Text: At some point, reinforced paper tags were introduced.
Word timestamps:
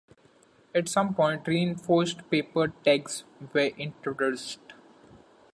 At 0.73 0.89
some 0.89 1.13
point, 1.13 1.47
reinforced 1.47 2.27
paper 2.31 2.69
tags 2.83 3.23
were 3.53 3.67
introduced. 3.77 4.57